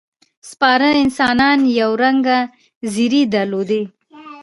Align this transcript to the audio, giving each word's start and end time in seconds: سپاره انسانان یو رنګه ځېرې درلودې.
سپاره 0.49 0.89
انسانان 1.03 1.59
یو 1.79 1.91
رنګه 2.03 2.39
ځېرې 2.93 3.21
درلودې. 3.33 3.83